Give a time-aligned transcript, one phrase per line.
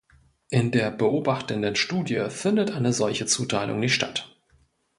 [0.49, 4.35] In der beobachtenden Studie findet eine solche Zuteilung nicht statt.